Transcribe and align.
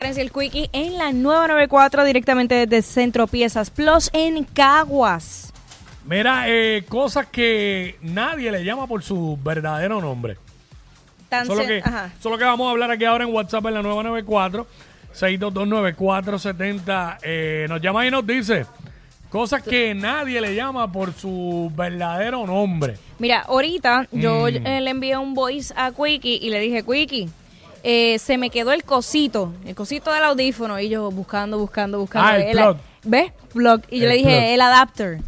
el 0.00 0.32
Quickie 0.32 0.70
en 0.72 0.96
la 0.96 1.12
994 1.12 2.04
directamente 2.04 2.54
desde 2.66 2.80
Centro 2.82 3.26
Piezas 3.26 3.68
Plus 3.70 4.08
en 4.14 4.44
Caguas. 4.44 5.52
Mira, 6.06 6.44
eh, 6.48 6.84
cosas 6.88 7.26
que 7.26 7.96
nadie 8.00 8.50
le 8.50 8.64
llama 8.64 8.86
por 8.86 9.02
su 9.02 9.38
verdadero 9.44 10.00
nombre. 10.00 10.38
Tan 11.28 11.46
Solo 11.46 11.66
que, 11.66 11.82
Ajá. 11.84 12.10
solo 12.20 12.38
que 12.38 12.44
vamos 12.44 12.66
a 12.66 12.70
hablar 12.70 12.90
aquí 12.90 13.04
ahora 13.04 13.24
en 13.24 13.34
WhatsApp 13.34 13.66
en 13.66 13.74
la 13.74 13.82
994 13.82 14.66
6229470. 15.14 17.18
Eh, 17.22 17.66
nos 17.68 17.80
llama 17.82 18.06
y 18.06 18.10
nos 18.10 18.26
dice 18.26 18.64
cosas 19.28 19.62
que 19.62 19.94
nadie 19.94 20.40
le 20.40 20.54
llama 20.54 20.90
por 20.90 21.12
su 21.12 21.70
verdadero 21.76 22.46
nombre. 22.46 22.96
Mira, 23.18 23.40
ahorita 23.42 24.08
yo 24.12 24.46
Mm. 24.50 24.66
eh, 24.66 24.80
le 24.80 24.90
envié 24.90 25.18
un 25.18 25.34
voice 25.34 25.74
a 25.76 25.92
Quickie 25.92 26.38
y 26.42 26.48
le 26.50 26.58
dije, 26.58 26.82
Quickie, 26.82 27.28
eh, 27.82 28.18
se 28.18 28.38
me 28.38 28.50
quedó 28.50 28.72
el 28.72 28.84
cosito, 28.84 29.52
el 29.64 29.74
cosito 29.74 30.12
del 30.12 30.24
audífono. 30.24 30.78
Y 30.80 30.88
yo 30.88 31.10
buscando, 31.10 31.58
buscando, 31.58 31.98
buscando. 31.98 32.28
Ah, 32.28 32.38
el 32.38 32.56
plug. 32.56 32.76
¿Ves? 33.04 33.32
Plug. 33.52 33.82
Y 33.90 33.98
yo 33.98 34.04
El 34.04 34.10
le 34.10 34.16
dije, 34.16 34.30
plug. 34.30 34.54
el 34.54 34.60
adapter. 34.60 35.18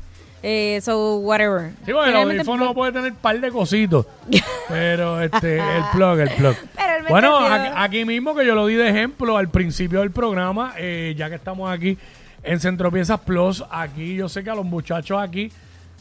Eh, 0.43 0.81
so, 0.83 1.19
whatever. 1.19 1.71
Sí, 1.87 1.93
bueno, 1.93 2.09
el 2.11 2.31
audífono 2.31 2.75
puede 2.75 2.93
tener 2.93 3.13
un 3.13 3.19
par 3.19 3.41
de 3.41 3.51
cositos, 3.53 4.07
pero 4.69 5.21
este, 5.21 5.59
el 5.59 5.85
plug, 5.93 6.19
el 6.19 6.31
plug. 6.31 6.57
Pero 6.77 7.09
Bueno, 7.09 7.39
aquí 7.77 8.05
mismo 8.05 8.35
que 8.35 8.47
yo 8.47 8.55
lo 8.55 8.67
di 8.67 8.75
de 8.75 8.89
ejemplo 8.89 9.37
al 9.37 9.49
principio 9.49 10.01
del 10.01 10.11
programa, 10.13 10.75
eh, 10.79 11.15
ya 11.17 11.29
que 11.29 11.35
estamos 11.35 11.71
aquí 11.71 11.99
en 12.45 12.61
Centro 12.61 12.93
Piezas 12.93 13.21
Plus, 13.21 13.65
aquí 13.71 14.15
yo 14.15 14.29
sé 14.29 14.45
que 14.45 14.51
a 14.51 14.55
los 14.55 14.65
muchachos 14.65 15.19
aquí 15.21 15.51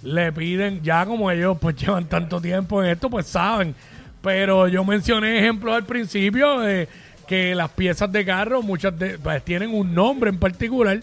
le 0.04 0.32
piden, 0.32 0.82
ya 0.84 1.06
como 1.06 1.30
ellos 1.32 1.58
pues 1.60 1.76
llevan 1.82 2.06
tanto 2.06 2.40
tiempo 2.42 2.84
en 2.84 2.90
esto, 2.92 3.10
pues 3.10 3.28
saben. 3.28 3.76
Pero 4.22 4.68
yo 4.68 4.84
mencioné 4.84 5.40
ejemplos 5.40 5.76
al 5.76 5.86
principio 5.86 6.60
de 6.60 6.88
que 7.28 7.56
las 7.56 7.70
piezas 7.72 8.12
de 8.12 8.26
carro, 8.26 8.62
muchas 8.62 8.98
de, 9.00 9.18
pues, 9.18 9.44
tienen 9.44 9.74
un 9.74 9.94
nombre 9.96 10.30
en 10.30 10.38
particular, 10.38 11.00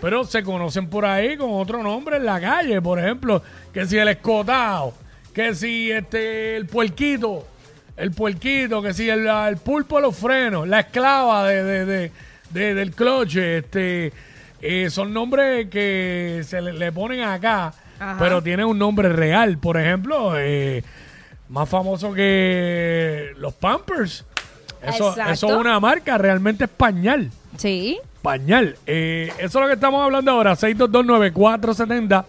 pero 0.00 0.24
se 0.24 0.42
conocen 0.42 0.88
por 0.88 1.04
ahí 1.06 1.36
con 1.36 1.50
otro 1.52 1.82
nombre 1.82 2.16
en 2.16 2.24
la 2.26 2.40
calle, 2.40 2.80
por 2.82 2.98
ejemplo, 2.98 3.42
que 3.72 3.86
si 3.86 3.96
el 3.96 4.08
escotado, 4.08 4.92
que 5.32 5.54
si 5.54 5.90
este 5.90 6.56
el 6.56 6.66
puerquito, 6.66 7.46
el 7.96 8.10
puerquito, 8.12 8.82
que 8.82 8.92
si 8.92 9.08
el, 9.08 9.26
el 9.26 9.56
pulpo 9.56 9.96
de 9.96 10.02
los 10.02 10.16
frenos, 10.16 10.68
la 10.68 10.80
esclava 10.80 11.48
de, 11.48 11.62
de- 11.64 11.84
de- 11.86 12.12
de- 12.50 12.74
del 12.74 12.92
cloche, 12.92 13.58
este 13.58 14.12
eh, 14.60 14.90
son 14.90 15.12
nombres 15.12 15.68
que 15.68 16.42
se 16.44 16.60
le, 16.60 16.72
le 16.72 16.90
ponen 16.92 17.20
acá, 17.22 17.72
Ajá. 18.00 18.16
pero 18.18 18.42
tienen 18.42 18.66
un 18.66 18.78
nombre 18.78 19.08
real. 19.10 19.58
Por 19.58 19.78
ejemplo, 19.80 20.32
eh, 20.38 20.82
más 21.48 21.68
famoso 21.68 22.12
que 22.12 23.32
los 23.38 23.54
Pampers. 23.54 24.24
Eso, 24.82 25.08
Exacto. 25.10 25.32
eso 25.32 25.46
es 25.48 25.54
una 25.56 25.80
marca 25.80 26.18
realmente 26.18 26.64
español. 26.64 27.30
Sí. 27.56 27.98
Pañal. 28.22 28.76
Eh, 28.86 29.32
eso 29.38 29.58
es 29.58 29.62
lo 29.62 29.66
que 29.66 29.74
estamos 29.74 30.02
hablando 30.02 30.30
ahora. 30.30 30.54
6229470. 30.54 32.24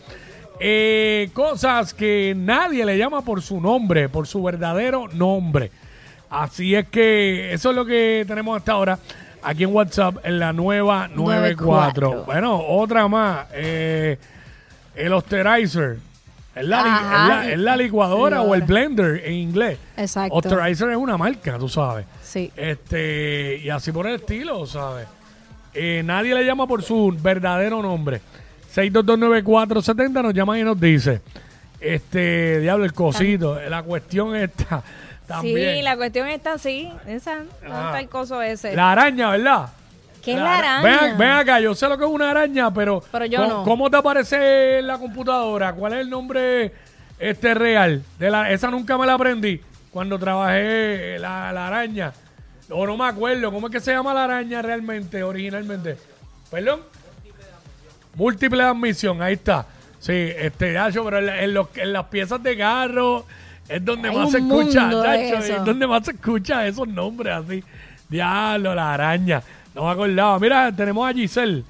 Eh, 0.59 1.29
cosas 1.33 1.93
que 1.93 2.33
nadie 2.35 2.85
le 2.85 2.97
llama 2.97 3.21
por 3.23 3.41
su 3.41 3.61
nombre, 3.61 4.09
por 4.09 4.27
su 4.27 4.43
verdadero 4.43 5.07
nombre. 5.09 5.71
Así 6.29 6.75
es 6.75 6.87
que 6.89 7.53
eso 7.53 7.69
es 7.71 7.75
lo 7.75 7.85
que 7.85 8.23
tenemos 8.27 8.57
hasta 8.57 8.73
ahora 8.73 8.99
aquí 9.41 9.63
en 9.63 9.73
WhatsApp 9.73 10.17
en 10.23 10.37
la 10.39 10.51
nueva 10.53 11.07
94. 11.07 12.09
94. 12.09 12.23
Bueno, 12.25 12.61
otra 12.67 13.07
más. 13.07 13.47
eh, 13.53 14.17
el 14.95 15.13
Osterizer. 15.13 15.97
Es 16.59 16.65
la, 16.67 16.79
Ajá. 16.81 17.23
es 17.23 17.27
la- 17.47 17.51
es 17.53 17.59
la 17.59 17.77
licuadora 17.77 18.41
o 18.41 18.53
el 18.55 18.61
blender 18.63 19.21
en 19.25 19.33
inglés. 19.33 19.77
Exacto. 19.97 20.35
Osterizer 20.35 20.89
es 20.91 20.97
una 20.97 21.17
marca, 21.17 21.57
tú 21.57 21.69
sabes. 21.69 22.05
Sí. 22.23 22.51
Este, 22.55 23.57
y 23.63 23.69
así 23.69 23.91
por 23.91 24.05
el 24.07 24.15
estilo, 24.15 24.65
¿sabes? 24.65 25.07
Eh, 25.73 26.01
nadie 26.03 26.33
le 26.35 26.43
llama 26.45 26.67
por 26.67 26.81
su 26.83 27.15
verdadero 27.21 27.81
nombre. 27.81 28.21
6229470 28.75 30.21
nos 30.23 30.33
llama 30.33 30.57
y 30.59 30.63
nos 30.63 30.79
dice, 30.79 31.21
este, 31.79 32.59
diablo, 32.59 32.85
el 32.85 32.93
cosito, 32.93 33.59
la 33.69 33.83
cuestión 33.83 34.35
está 34.35 34.83
también. 35.27 35.77
Sí, 35.77 35.81
la 35.83 35.95
cuestión 35.95 36.27
está 36.27 36.53
así. 36.53 36.89
Esa, 37.07 37.35
¿dónde 37.37 37.51
Ah. 37.71 37.83
está 37.87 37.99
el 37.99 38.09
coso 38.09 38.41
ese? 38.41 38.75
La 38.75 38.91
araña, 38.91 39.29
¿verdad? 39.31 39.69
¿Qué 40.23 40.31
es 40.33 40.37
La 40.37 40.43
la 40.43 40.57
ara- 40.57 40.79
araña? 40.79 41.01
Ven, 41.07 41.17
ven 41.17 41.29
acá, 41.31 41.59
yo 41.59 41.73
sé 41.75 41.87
lo 41.87 41.97
que 41.97 42.03
es 42.03 42.09
una 42.09 42.31
araña, 42.31 42.73
pero, 42.73 43.03
Pero 43.11 43.25
yo 43.25 43.37
¿cómo, 43.41 43.49
no. 43.49 43.63
cómo 43.63 43.89
te 43.89 43.97
aparece 43.97 44.79
en 44.79 44.87
la 44.87 44.97
computadora? 44.97 45.73
¿Cuál 45.73 45.93
es 45.93 45.99
el 45.99 46.09
nombre 46.09 46.73
este 47.19 47.53
real? 47.53 48.03
De 48.17 48.29
la, 48.29 48.51
esa 48.51 48.69
nunca 48.69 48.97
me 48.97 49.05
la 49.05 49.13
aprendí 49.13 49.61
cuando 49.91 50.19
trabajé 50.19 51.17
la, 51.19 51.51
la 51.53 51.67
araña. 51.67 52.11
O 52.71 52.85
no 52.85 52.95
me 52.97 53.05
acuerdo, 53.05 53.51
¿cómo 53.51 53.67
es 53.67 53.73
que 53.73 53.79
se 53.79 53.91
llama 53.91 54.13
la 54.13 54.25
araña 54.25 54.61
realmente, 54.61 55.23
originalmente? 55.23 55.97
¿Perdón? 56.51 56.81
Múltiple 58.15 58.63
admisión, 58.63 59.21
ahí 59.21 59.33
está. 59.33 59.65
Sí, 59.99 60.13
este, 60.13 60.73
Nacho, 60.73 61.03
pero 61.03 61.19
en, 61.19 61.25
la- 61.25 61.43
en 61.43 61.53
los- 61.53 61.67
en 61.75 61.93
las 61.93 62.05
piezas 62.05 62.41
de 62.41 62.57
carro 62.57 63.25
es 63.67 63.83
donde 63.83 64.09
Hay 64.09 64.15
más 64.15 64.31
se 64.31 64.37
escucha, 64.37 64.87
de 64.87 64.95
Nacho, 64.95 65.37
es 65.53 65.65
donde 65.65 65.87
más 65.87 66.05
se 66.05 66.11
escucha 66.11 66.65
esos 66.67 66.87
nombres 66.87 67.33
así. 67.35 67.63
Diablo, 68.07 68.73
la 68.73 68.93
araña. 68.93 69.41
No 69.79 69.85
me 69.85 69.91
acordaba. 69.91 70.37
Mira, 70.39 70.71
tenemos 70.75 71.09
a 71.09 71.13
Giselle. 71.13 71.63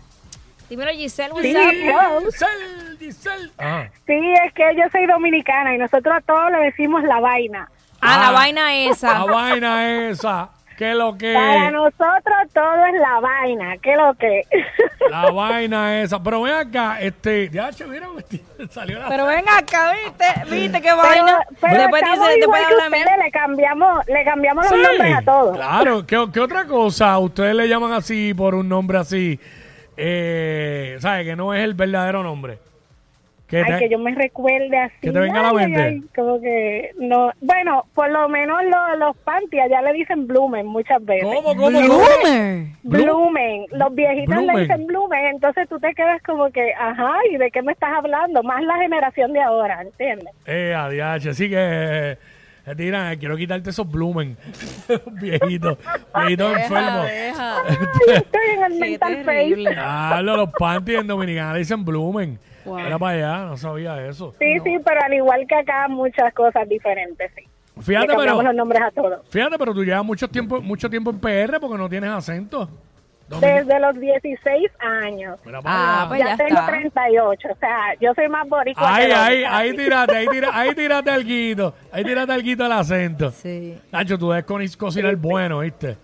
Dímelo, 0.68 0.92
Giselle, 0.94 1.32
what's 1.32 1.46
Sí, 1.48 1.56
up? 1.56 1.62
hello. 1.72 2.20
Giselle, 2.26 2.98
Giselle. 2.98 3.52
Ajá. 3.58 3.92
Sí, 4.08 4.14
es 4.46 4.54
que 4.54 4.64
yo 4.76 4.84
soy 4.92 5.06
dominicana 5.06 5.76
y 5.76 5.78
nosotros 5.78 6.16
a 6.18 6.22
todos 6.22 6.52
le 6.52 6.58
decimos 6.60 7.04
la 7.04 7.20
vaina. 7.20 7.70
Ah, 8.02 8.18
la 8.20 8.28
Ah. 8.30 8.32
vaina 8.32 8.76
esa. 8.76 9.14
La 9.14 9.26
vaina 9.26 10.08
esa. 10.10 10.50
¿Qué 10.80 10.96
lo 10.96 11.18
que? 11.18 11.34
Para 11.34 11.72
nosotros 11.72 12.54
todo 12.54 12.86
es 12.86 13.02
la 13.02 13.20
vaina, 13.20 13.78
¿qué 13.80 13.98
lo 13.98 14.14
que? 14.14 14.44
La 15.12 15.30
vaina 15.30 16.02
esa. 16.02 16.24
Pero 16.24 16.42
ven 16.44 16.54
acá, 16.54 17.02
este. 17.02 17.50
Ya, 17.50 17.70
che, 17.72 17.86
mira, 17.86 18.08
salió 18.70 18.98
la. 18.98 19.10
Pero 19.10 19.26
ven 19.26 19.44
acá, 19.58 19.92
¿viste? 19.92 20.26
¿Viste 20.50 20.82
qué 20.82 20.94
vaina? 20.94 21.40
pero 21.60 21.82
Después 21.82 22.02
dice, 22.02 22.16
igual 22.16 22.40
después 22.40 22.62
que 22.68 22.74
ustedes, 22.76 23.18
le 23.26 23.32
cambiamos, 23.32 24.08
le 24.08 24.24
cambiamos 24.24 24.72
los 24.72 24.80
Sí, 24.80 24.88
nombres 24.88 25.18
a 25.18 25.22
todos. 25.22 25.58
Claro. 25.58 26.08
¿Qué, 26.08 26.28
qué 26.34 26.40
otra 26.40 26.66
cosa 26.66 27.20
ustedes 27.20 27.56
le 27.56 27.68
llaman 27.68 27.92
así 27.92 28.34
por 28.34 28.56
un 28.56 28.70
nombre 28.70 29.00
así? 29.00 29.38
Eh, 29.98 30.96
¿Sabes? 31.02 31.26
Que 31.26 31.36
no 31.36 31.54
es 31.54 31.62
el 31.62 31.74
verdadero 31.74 32.24
nombre. 32.24 32.58
Que 33.50 33.64
Ay, 33.64 33.80
que 33.80 33.90
yo 33.90 33.98
me 33.98 34.14
recuerde 34.14 34.78
así. 34.78 34.96
que 35.02 35.12
te 35.12 35.20
venga 35.20 35.40
a 35.40 35.44
la 35.44 35.50
Ay, 35.50 35.56
ay, 35.66 35.72
mente. 35.72 35.82
ay, 35.82 36.02
como 36.16 36.40
que 36.40 36.92
no. 37.00 37.32
Bueno, 37.42 37.86
por 37.96 38.10
lo 38.12 38.30
menos 38.30 38.62
lo- 38.64 38.96
los 39.08 39.18
panties 39.18 39.64
ya 39.72 39.82
le 39.82 39.92
dicen 39.94 40.28
blumen 40.28 40.68
muchas 40.68 41.04
veces. 41.04 41.24
¿Cómo, 41.24 41.56
cómo? 41.56 41.70
Bloomer. 41.72 42.68
Blumen, 42.84 43.66
los 43.72 43.96
viejitos 43.96 44.36
Blumen. 44.36 44.56
le 44.56 44.62
dicen 44.62 44.86
blumen, 44.86 45.26
entonces 45.26 45.68
tú 45.68 45.80
te 45.80 45.94
quedas 45.96 46.22
como 46.22 46.52
que, 46.52 46.74
ajá, 46.74 47.12
¿y 47.32 47.38
de 47.38 47.50
qué 47.50 47.64
me 47.64 47.72
estás 47.72 47.90
hablando? 47.98 48.44
Más 48.44 48.62
la 48.64 48.78
generación 48.78 49.34
de 49.34 49.42
ahora, 49.42 49.82
¿entiendes? 49.82 50.30
Eh, 50.46 50.74
adiós. 50.78 51.26
Así 51.26 51.50
que. 51.50 52.18
te 52.66 52.76
tiran, 52.76 53.14
eh, 53.14 53.18
quiero 53.18 53.36
quitarte 53.36 53.72
esos 53.72 53.90
blumen. 53.90 54.38
viejitos. 55.20 55.78
Viejitos 56.16 56.56
enfermos. 56.56 57.06
deja. 57.08 57.56
Ay, 57.68 57.76
estoy 58.14 58.42
en 58.58 58.64
el 58.64 58.80
mental 58.80 59.24
face. 59.26 59.56
Ah, 59.76 60.22
lo- 60.24 60.38
los 60.38 60.50
panties 60.54 61.00
en 61.00 61.08
Dominicana 61.08 61.54
le 61.54 61.60
dicen 61.60 61.84
blumen. 61.84 62.38
Wow. 62.66 62.80
Era 62.80 63.00
para 63.00 63.16
allá, 63.18 63.46
no 63.46 63.58
sabía 63.58 64.06
eso. 64.06 64.34
Sí, 64.40 64.60
sí, 64.64 64.78
pero 64.86 65.02
al 65.04 65.14
igual 65.14 65.46
que 65.48 65.56
acá, 65.56 65.88
muchas 65.88 66.34
cosas 66.34 66.68
diferentes, 66.68 67.32
sí. 67.36 67.44
Fíjate, 67.82 68.08
Le 68.08 68.18
pero. 68.18 68.42
los 68.42 68.56
nombres 68.56 68.82
a 68.82 68.92
todos. 68.92 69.22
Fíjate, 69.30 69.58
pero 69.58 69.74
tú 69.74 69.84
llevas 69.86 70.04
mucho 70.04 70.28
tiempo, 70.28 70.62
mucho 70.62 70.90
tiempo 70.90 71.12
en 71.12 71.20
PR 71.20 71.60
porque 71.62 71.78
no 71.78 71.88
tienes 71.90 72.10
acento. 72.10 72.70
Dominicano. 73.30 73.64
Desde 73.64 73.80
los 73.80 74.00
16 74.00 74.72
años. 74.80 75.40
Ah, 75.64 76.06
pues 76.10 76.20
ya, 76.20 76.30
ya 76.30 76.38
tengo 76.38 76.50
está. 76.60 76.66
38, 76.66 77.48
o 77.52 77.56
sea, 77.58 77.78
yo 78.02 78.12
soy 78.16 78.28
más 78.28 78.50
boricua. 78.50 78.96
Ahí, 78.96 79.12
ahí, 79.12 79.44
ahí 79.48 79.76
tírate, 79.78 80.16
ahí 80.18 80.28
tírate, 80.28 80.58
ahí 80.58 80.74
tírate 80.76 81.14
el 81.14 81.24
guito. 81.26 81.74
Ahí 81.92 82.04
tírate 82.04 82.34
el 82.34 82.42
guito 82.44 82.66
al 82.66 82.72
acento. 82.72 83.30
Sí. 83.30 83.78
Nacho, 83.92 84.18
tú 84.18 84.32
debes 84.32 84.46
co- 84.46 84.58
cocinar 84.80 85.16
bueno, 85.16 85.60
¿viste? 85.60 85.96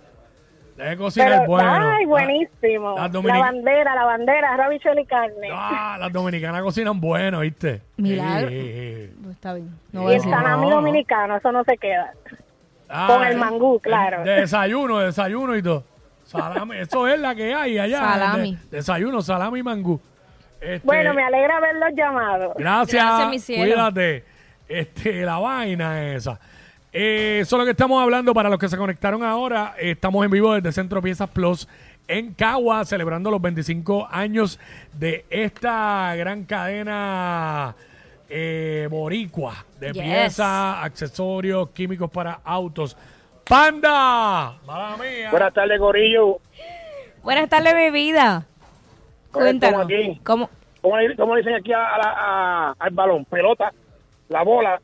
Debes 0.76 0.98
cocinar 0.98 1.30
Pero, 1.40 1.46
bueno. 1.48 1.72
ay, 1.96 2.06
buenísimo. 2.06 2.96
La- 2.98 3.08
bandera, 3.40 3.96
la 3.96 4.04
bandera, 4.04 4.54
arroz, 4.54 4.66
habichuela 4.68 5.00
y 5.02 5.06
carne. 5.06 5.50
Ah, 5.52 5.96
las 6.00 6.12
dominicanas 6.12 6.62
cocinan 6.64 7.00
bueno, 7.00 7.40
¿viste? 7.40 7.82
Milagro. 7.98 8.50
Pues 8.50 9.36
está 9.36 9.54
bien. 9.54 9.70
No 9.94 10.12
y 10.12 10.16
el 10.16 10.22
no, 10.26 10.30
salami 10.32 10.70
no. 10.70 10.76
dominicano, 10.76 11.38
eso 11.38 11.52
no 11.54 11.64
se 11.64 11.78
queda. 11.78 12.12
Ah, 12.90 13.08
Con 13.10 13.26
el 13.26 13.34
eh, 13.34 13.38
mangú, 13.38 13.80
claro. 13.80 14.24
De 14.24 14.42
desayuno, 14.42 15.00
de 15.00 15.06
desayuno 15.08 15.56
y 15.56 15.64
todo. 15.64 15.84
Salami, 16.26 16.76
eso 16.80 17.08
es 17.08 17.20
la 17.20 17.34
que 17.36 17.54
hay 17.54 17.78
allá. 17.80 18.00
Salami. 18.00 18.56
de- 18.70 18.78
desayuno, 18.78 19.22
salami 19.22 19.60
y 19.60 19.64
mangú. 19.64 20.02
Este, 20.60 20.86
Bueno, 20.86 21.14
me 21.14 21.24
alegra 21.24 21.58
haberlos 21.58 21.90
llamado. 21.96 22.54
Gracias, 22.58 23.02
Gracias, 23.04 23.30
mi 23.30 23.40
cielo. 23.40 23.64
cuídate. 23.64 24.24
Este, 24.68 25.22
la 25.24 25.38
vaina 25.38 26.12
esa. 26.14 26.40
Eh, 26.98 27.40
eso 27.42 27.58
es 27.58 27.60
lo 27.60 27.66
que 27.66 27.72
estamos 27.72 28.02
hablando 28.02 28.34
para 28.34 28.48
los 28.50 28.58
que 28.58 28.70
se 28.70 28.78
conectaron 28.78 29.22
ahora. 29.22 29.76
eh, 29.78 29.92
estamos 29.92 30.24
en 30.24 30.32
vivo 30.32 30.54
desde 30.54 30.72
Centro 30.72 31.02
Piezas 31.02 31.30
Plus 31.30 31.68
en 32.08 32.34
Cagua, 32.34 32.86
celebrando 32.86 33.30
los 33.30 33.42
25 33.42 34.08
años 34.10 34.60
de 34.94 35.26
esta 35.30 36.16
gran 36.16 36.46
cadena 36.46 37.76
eh, 38.30 38.88
boricua 38.90 39.66
de 39.80 39.92
Yes. 39.92 40.02
piezas, 40.04 40.78
accesorios, 40.86 41.70
químicos 41.72 42.10
para 42.10 42.40
autos. 42.46 42.96
¡Panda! 43.46 44.54
¡Mala 44.66 44.96
mía! 44.98 45.32
Buenas 45.32 45.54
tardes, 45.54 45.78
Gorillo. 45.80 46.38
Buenas 47.24 47.50
tardes, 47.50 47.76
mi 47.76 47.92
vida. 47.92 48.46
Cuéntanos. 49.34 49.86
¿Cómo? 50.24 50.50
¿Cómo, 50.82 50.98
le- 50.98 51.16
cómo 51.18 51.36
le 51.36 51.42
dicen 51.42 51.56
aquí 51.56 51.74
a, 51.74 51.84
a- 51.86 52.76
al 52.80 52.90
balón? 52.92 53.26
Pelota, 53.26 53.74
la 54.30 54.44
bola. 54.44 54.80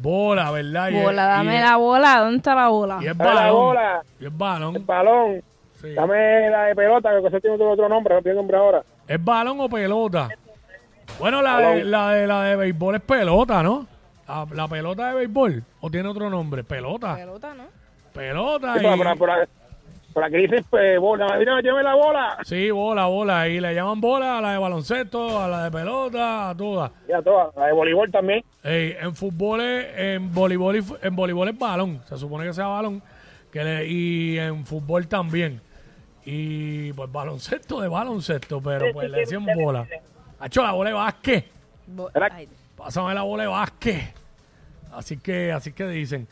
Bola, 0.00 0.50
¿verdad? 0.50 0.88
Y 0.90 0.96
es- 0.96 1.04
Bola, 1.04 1.22
y 1.22 1.26
dame 1.26 1.56
es- 1.58 1.64
la 1.64 1.76
bola. 1.76 2.16
¿Dónde 2.18 2.36
está 2.38 2.54
la 2.54 2.68
bola? 2.68 2.98
Y 3.00 3.06
es 3.06 3.16
Dame 3.16 3.34
la 3.34 3.40
balón. 3.42 3.56
bola. 3.56 4.02
Y 4.18 4.24
es 4.24 4.30
El 4.30 4.36
balón. 4.36 4.86
balón. 4.86 5.42
Sí. 5.80 5.94
Dame 5.94 6.50
la 6.50 6.62
de 6.64 6.74
pelota, 6.74 7.10
que 7.20 7.26
eso 7.26 7.40
tiene 7.40 7.64
otro, 7.64 7.88
nombre, 7.88 8.14
no 8.14 8.22
tiene 8.22 8.36
nombre 8.36 8.56
ahora. 8.56 8.82
¿Es 9.08 9.22
balón 9.24 9.60
o 9.60 9.68
pelota? 9.68 10.28
Bueno, 11.18 11.42
la 11.42 11.58
de, 11.58 11.64
Balón. 11.66 11.90
la 11.90 12.10
de 12.10 12.26
la 12.26 12.42
de 12.44 12.56
béisbol 12.56 12.94
es 12.96 13.00
pelota, 13.02 13.62
¿no? 13.62 13.86
La, 14.28 14.46
la 14.52 14.68
pelota 14.68 15.08
de 15.08 15.14
béisbol. 15.16 15.62
¿O 15.80 15.90
tiene 15.90 16.08
otro 16.08 16.30
nombre? 16.30 16.64
Pelota. 16.64 17.16
Pelota, 17.16 17.54
¿no? 17.54 17.64
Pelota. 18.12 18.74
Sí, 18.78 18.86
y- 18.86 19.61
por- 20.12 20.24
aquí 20.24 20.36
dicen 20.38 20.64
pues, 20.70 20.98
bola. 21.00 21.36
Mira, 21.38 21.60
llévame 21.60 21.82
la 21.82 21.94
bola. 21.94 22.38
Sí, 22.44 22.70
bola, 22.70 23.06
bola. 23.06 23.48
Y 23.48 23.60
le 23.60 23.74
llaman 23.74 24.00
bola 24.00 24.38
a 24.38 24.40
la 24.40 24.52
de 24.52 24.58
baloncesto, 24.58 25.40
a 25.40 25.48
la 25.48 25.64
de 25.64 25.70
pelota, 25.70 26.50
a 26.50 26.56
todas. 26.56 26.90
Ya 27.08 27.20
todas. 27.22 27.54
La 27.56 27.66
de 27.66 27.72
voleibol 27.72 28.10
también. 28.10 28.44
Ey, 28.62 28.96
en 29.00 29.14
fútbol, 29.14 29.60
es- 29.60 29.86
en 29.98 30.32
voleibol, 30.32 30.76
y 30.76 30.84
en 31.02 31.16
voleibol 31.16 31.48
es 31.48 31.58
balón. 31.58 32.00
Se 32.08 32.16
supone 32.16 32.44
que 32.46 32.52
sea 32.54 32.66
balón. 32.66 33.02
Que 33.50 33.64
le- 33.64 33.86
y 33.86 34.38
en 34.38 34.64
fútbol 34.64 35.06
también. 35.08 35.60
Y 36.24 36.92
pues 36.92 37.10
baloncesto 37.10 37.80
de 37.80 37.88
baloncesto, 37.88 38.60
pero 38.62 38.86
pues 38.92 39.10
le 39.10 39.18
decían 39.18 39.44
bola. 39.56 39.86
Ha 40.38 40.46
hecho 40.46 40.62
la 40.62 40.72
bola 40.72 40.90
de 40.90 40.94
básquet. 40.94 41.46
Bo- 41.86 42.10
Pásame 42.76 43.14
la 43.14 43.22
bola 43.22 43.42
de 43.44 43.48
básquet. 43.48 44.14
Así 44.92 45.16
que, 45.18 45.52
así 45.52 45.72
que 45.72 45.86
dicen. 45.88 46.26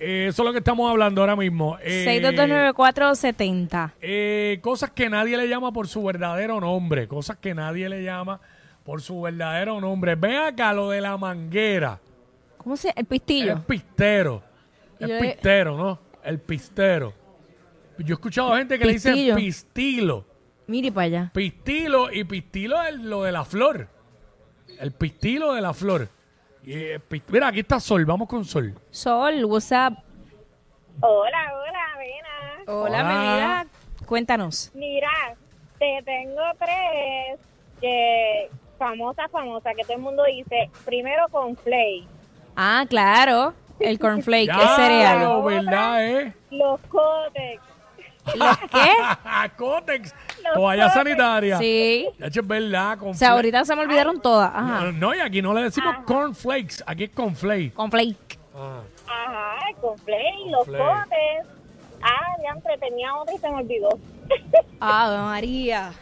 Eh, 0.00 0.26
eso 0.28 0.42
es 0.42 0.46
lo 0.46 0.52
que 0.52 0.58
estamos 0.58 0.90
hablando 0.90 1.20
ahora 1.20 1.36
mismo. 1.36 1.76
Eh, 1.82 2.04
6229470. 2.06 3.92
eh, 4.00 4.58
cosas 4.62 4.90
que 4.90 5.08
nadie 5.10 5.36
le 5.36 5.48
llama 5.48 5.72
por 5.72 5.88
su 5.88 6.02
verdadero 6.02 6.58
nombre. 6.60 7.06
Cosas 7.06 7.36
que 7.36 7.54
nadie 7.54 7.88
le 7.88 8.02
llama 8.02 8.40
por 8.84 9.02
su 9.02 9.20
verdadero 9.20 9.80
nombre. 9.80 10.14
Ven 10.14 10.36
acá 10.36 10.72
lo 10.72 10.90
de 10.90 11.00
la 11.00 11.16
manguera. 11.16 12.00
¿Cómo 12.58 12.76
se 12.76 12.92
El 12.96 13.04
pistillo. 13.04 13.62
pistero. 13.66 14.42
Es 14.98 15.08
Yo 15.08 15.14
le- 15.14 15.20
pistero, 15.20 15.76
¿no? 15.76 15.98
El 16.24 16.38
pistero. 16.40 17.14
Yo 17.98 18.14
he 18.14 18.16
escuchado 18.16 18.54
gente 18.56 18.78
que 18.78 18.86
Pistillo. 18.86 19.34
le 19.36 19.42
dice 19.42 19.66
pistilo. 19.66 20.24
Mire 20.66 20.90
para 20.92 21.04
allá. 21.06 21.30
Pistilo 21.34 22.10
y 22.12 22.24
pistilo 22.24 22.82
es 22.82 22.96
lo 22.96 23.22
de 23.24 23.32
la 23.32 23.44
flor. 23.44 23.88
El 24.78 24.92
pistilo 24.92 25.52
de 25.54 25.60
la 25.60 25.74
flor. 25.74 26.08
Y, 26.64 26.74
eh, 26.74 27.00
Mira, 27.28 27.48
aquí 27.48 27.60
está 27.60 27.80
Sol. 27.80 28.04
Vamos 28.04 28.28
con 28.28 28.44
Sol. 28.44 28.74
Sol, 28.90 29.44
what's 29.44 29.70
up? 29.72 29.96
Hola, 31.00 31.52
hola, 31.54 31.98
Vena. 31.98 32.64
Hola, 32.66 32.82
Hola. 33.00 33.04
mi 33.04 33.18
vida. 33.18 33.66
Cuéntanos. 34.06 34.70
Mira, 34.74 35.08
te 35.78 36.02
tengo 36.04 36.40
tres 36.58 37.38
que 37.80 38.50
famosa, 38.78 39.28
famosa, 39.28 39.72
que 39.74 39.82
todo 39.84 39.94
el 39.96 40.02
mundo 40.02 40.24
dice. 40.24 40.70
Primero 40.84 41.26
con 41.30 41.56
Flay, 41.56 42.06
Ah, 42.56 42.84
claro. 42.88 43.54
El 43.78 43.98
cornflake, 43.98 44.50
el 44.50 44.68
cereal. 44.76 45.20
lo 45.22 45.42
¿verdad, 45.44 46.06
eh? 46.06 46.34
los 46.50 46.78
Cotex. 46.82 47.62
¿Los 48.34 48.58
qué? 48.58 49.50
Cótex. 49.56 50.14
Los 50.44 50.54
Toalla 50.54 50.88
Cotex. 50.88 50.94
sanitaria. 50.94 51.58
Sí. 51.58 52.08
Ya 52.18 52.26
hecho, 52.26 52.40
es 52.40 52.46
verdad. 52.46 52.98
Con 52.98 53.08
O 53.10 53.14
sea, 53.14 53.30
ahorita 53.32 53.64
se 53.64 53.74
me 53.74 53.82
olvidaron 53.82 54.20
todas. 54.20 54.50
Ajá. 54.54 54.84
No, 54.84 54.92
no, 54.92 55.14
y 55.14 55.20
aquí 55.20 55.42
no 55.42 55.52
le 55.54 55.62
decimos 55.62 55.94
cornflakes. 56.06 56.82
Aquí 56.86 57.04
es 57.04 57.10
cornflake. 57.10 57.72
Cornflake. 57.74 58.38
Ah. 58.54 58.80
Ajá, 59.06 59.74
con 59.80 59.98
Flay, 59.98 60.50
los. 60.50 60.64
Cotex. 60.66 61.48
Ah, 62.02 62.36
ya 62.42 62.50
entretenía 62.56 63.14
otra 63.14 63.34
y 63.34 63.38
se 63.38 63.50
me 63.50 63.56
olvidó. 63.56 63.88
Ave 64.80 65.18
María. 65.18 65.92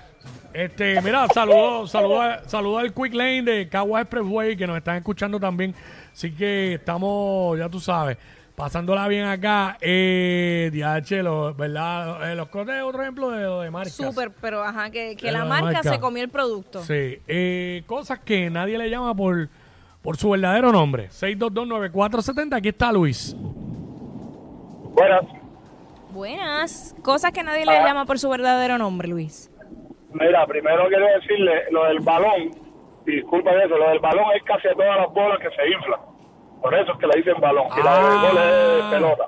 Este, 0.53 1.00
mira, 1.03 1.26
saludo, 1.29 1.87
saludo, 1.87 2.23
saludo 2.47 2.79
al 2.79 2.93
Quick 2.94 3.14
Lane 3.14 3.43
de 3.43 3.69
Caguas 3.69 4.03
Expressway 4.03 4.56
que 4.56 4.67
nos 4.67 4.76
están 4.76 4.97
escuchando 4.97 5.38
también. 5.38 5.75
Así 6.12 6.32
que 6.35 6.75
estamos, 6.75 7.59
ya 7.59 7.69
tú 7.69 7.81
sabes, 7.81 8.17
pasándola 8.59 9.09
bien 9.09 9.25
acá. 9.25 9.79
Eh, 9.81 10.71
DH, 10.73 11.23
lo- 11.23 11.55
¿verdad? 11.55 12.31
Eh, 12.31 12.35
los 12.35 12.49
cotes 12.49 12.75
es 12.75 12.83
otro 12.83 13.01
ejemplo 13.03 13.31
de 13.31 13.45
lo 13.45 13.61
de 13.63 13.71
marcas. 13.71 13.95
Súper, 13.95 14.33
pero 14.41 14.63
ajá, 14.63 14.91
que, 14.91 15.17
la 15.23 15.33
la 15.33 15.45
marca, 15.47 15.65
marca. 15.73 15.83
se 15.91 16.01
comió 16.01 16.23
el 16.23 16.29
producto. 16.29 16.83
Sí. 16.83 17.21
Eh, 17.29 17.83
cosas 17.87 18.19
que 18.19 18.51
nadie 18.51 18.77
le 18.77 18.91
llama 18.91 19.15
por, 19.15 19.49
por 20.03 20.17
su 20.17 20.29
verdadero 20.31 20.73
nombre. 20.73 21.09
6229470. 21.09 22.57
Aquí 22.57 22.69
está 22.69 22.93
Luis. 22.93 23.35
Buenas. 24.93 25.23
Buenas. 26.11 26.97
Cosas 27.03 27.31
que 27.33 27.43
nadie 27.45 27.65
le 27.65 27.73
llama 27.83 28.05
por 28.05 28.19
su 28.19 28.29
verdadero 28.29 28.77
nombre, 28.77 29.07
Luis. 29.09 29.51
Mira, 30.13 30.47
primero 30.47 30.89
quiero 30.89 31.07
decirle 31.21 31.53
lo 31.71 31.85
del 31.85 32.01
balón. 32.01 32.51
Disculpa 33.07 33.51
eso, 33.53 33.77
lo 33.79 33.89
del 33.91 34.01
balón 34.01 34.25
es 34.37 34.43
casi 34.43 34.69
todas 34.75 34.97
las 34.99 35.13
bolas 35.15 35.39
que 35.39 35.49
se 35.55 35.69
inflan. 35.71 36.01
Por 36.63 36.75
eso 36.75 36.93
es 36.93 36.99
que 36.99 37.07
le 37.07 37.17
dicen 37.19 37.41
balón. 37.41 37.67
Y 37.77 37.83
la 37.83 37.95
de 37.97 38.03
béisbol 38.09 38.39
es 38.39 38.83
Ah. 38.83 38.91
pelota. 38.91 39.25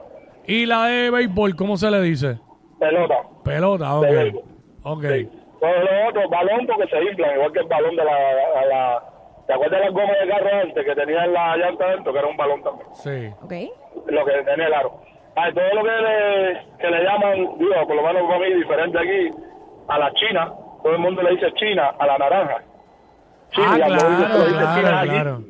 Y 0.47 0.67
la 0.67 0.85
de 0.87 1.11
béisbol, 1.11 1.57
¿cómo 1.57 1.77
se 1.77 1.91
le 1.91 2.01
dice? 2.03 2.39
Pelota. 2.79 3.15
Pelota, 3.45 3.95
ok. 3.97 4.05
De 4.07 4.15
béisbol. 4.17 4.43
Ok. 4.83 5.03
Sí. 5.05 5.29
Todo 5.61 5.71
lo 5.71 6.09
otro, 6.09 6.29
balón 6.31 6.67
porque 6.67 6.87
se 6.89 7.03
inflan, 7.05 7.35
igual 7.37 7.53
que 7.53 7.59
el 7.61 7.67
balón 7.67 7.97
de 7.97 8.05
la... 8.05 8.13
la, 8.55 8.67
la- 8.67 9.03
¿Te 9.47 9.55
acuerdas 9.55 9.81
de 9.81 9.87
las 9.87 9.95
gomas 9.95 10.17
de 10.23 10.29
carro 10.29 10.49
antes 10.63 10.85
que 10.87 10.95
tenían 10.95 11.33
la 11.33 11.57
llanta 11.57 11.87
dentro, 11.91 12.13
que 12.13 12.19
era 12.21 12.29
un 12.29 12.37
balón 12.37 12.63
también? 12.63 12.89
Sí. 12.95 13.35
¿Ok? 13.43 13.53
Lo 14.07 14.25
que 14.25 14.33
tenía 14.45 14.67
el 14.69 14.75
aro. 14.75 15.01
Ah, 15.37 15.49
todo 15.53 15.75
lo 15.75 15.83
que 15.83 15.91
le, 15.91 16.63
que 16.79 16.89
le 16.91 17.03
llaman, 17.05 17.59
digo, 17.59 17.87
por 17.87 17.97
lo 17.97 18.03
menos 18.03 18.23
para 18.29 18.39
mí, 18.39 18.55
diferente 18.55 18.99
aquí, 18.99 19.31
a 19.89 19.99
la 19.99 20.13
china, 20.15 20.53
todo 20.85 20.93
el 20.93 20.99
mundo 21.01 21.23
le 21.23 21.31
dice 21.33 21.53
china, 21.55 21.93
a 21.99 22.07
la 22.07 22.19
naranja. 22.19 22.57
Ah, 23.57 23.77
y 23.77 23.83
a 23.83 23.87
claro, 23.87 24.09
dice 24.11 24.27
claro, 24.27 24.77
china 24.77 25.01
aquí. 25.01 25.09
claro. 25.11 25.41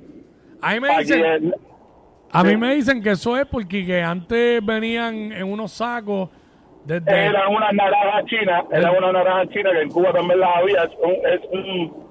A 0.62 0.72
mí 0.72 0.80
me 0.80 0.90
Aquí 0.92 0.98
dicen, 1.04 1.24
es- 1.24 1.54
a 2.32 2.44
mí 2.44 2.56
me 2.56 2.74
dicen 2.74 3.02
que 3.02 3.10
eso 3.10 3.36
es 3.36 3.46
porque 3.46 3.84
que 3.84 4.02
antes 4.02 4.64
venían 4.64 5.32
en 5.32 5.44
unos 5.50 5.72
sacos 5.72 6.28
desde... 6.84 7.26
Era 7.26 7.48
una 7.48 7.70
naranja 7.72 8.24
china, 8.26 8.64
era 8.72 8.90
una 8.92 9.12
naranja 9.12 9.46
china 9.52 9.70
que 9.72 9.82
en 9.82 9.90
Cuba 9.90 10.12
también 10.12 10.40
la 10.40 10.50
había. 10.52 10.82
Es, 10.84 10.90
un, 11.02 11.12
es, 11.26 11.40
un- 11.52 12.10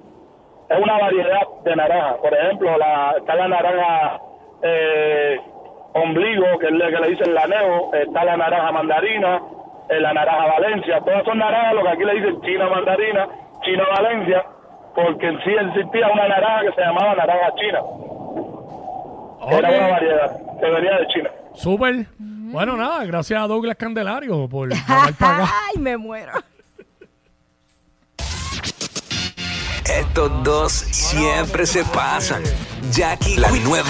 es 0.68 0.78
una 0.80 0.98
variedad 0.98 1.40
de 1.64 1.76
naranja. 1.76 2.16
Por 2.18 2.32
ejemplo, 2.34 2.78
la, 2.78 3.14
está 3.18 3.34
la 3.34 3.48
naranja 3.48 4.20
eh, 4.62 5.40
ombligo, 5.94 6.58
que 6.60 6.66
es 6.66 6.72
la 6.72 6.88
que 6.90 7.00
le 7.00 7.08
dicen 7.10 7.34
la 7.34 7.46
neo, 7.46 7.92
está 7.94 8.24
la 8.24 8.36
naranja 8.36 8.70
mandarina, 8.72 9.40
eh, 9.88 10.00
la 10.00 10.12
naranja 10.12 10.46
valencia. 10.46 11.00
Todas 11.00 11.24
son 11.24 11.38
naranjas, 11.38 11.74
lo 11.74 11.82
que 11.82 11.88
aquí 11.88 12.04
le 12.04 12.14
dicen 12.14 12.40
china 12.42 12.68
mandarina, 12.68 13.26
china 13.64 13.84
valencia, 13.96 14.44
porque 14.94 15.26
en 15.26 15.40
sí 15.42 15.50
existía 15.50 16.08
una 16.12 16.28
naranja 16.28 16.60
que 16.62 16.72
se 16.76 16.80
llamaba 16.82 17.14
naranja 17.16 17.54
china. 17.56 17.80
Era 19.48 19.68
una 19.70 19.88
variedad 19.88 20.36
que 20.60 20.66
venía 20.70 20.96
de 20.98 21.06
China. 21.08 21.30
súper. 21.54 22.06
Bueno, 22.18 22.76
nada, 22.76 23.04
gracias 23.04 23.40
a 23.40 23.46
Douglas 23.46 23.76
Candelario 23.76 24.48
por 24.48 24.68
para 24.88 25.04
acá. 25.04 25.52
Ay, 25.68 25.80
me 25.80 25.96
muero. 25.96 26.32
Estos 29.84 30.42
dos 30.44 30.72
siempre 30.72 31.66
se 31.66 31.84
pasan. 31.84 32.42
Jackie, 32.92 33.36
la 33.36 33.50
nueva 33.50 33.88